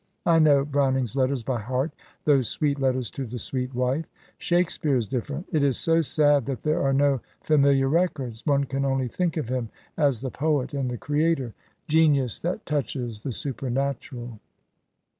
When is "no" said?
6.91-7.21